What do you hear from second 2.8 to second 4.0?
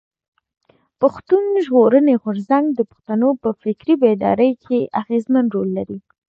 پښتنو په فکري